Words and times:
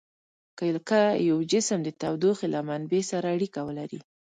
که 0.57 0.99
یو 1.29 1.37
جسم 1.51 1.79
د 1.83 1.89
تودوخې 2.01 2.47
له 2.53 2.59
منبع 2.69 3.01
سره 3.11 3.27
اړیکه 3.35 3.59
ولري. 3.67 3.99